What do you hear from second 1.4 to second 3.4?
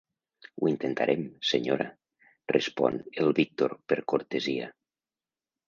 senyora —respon el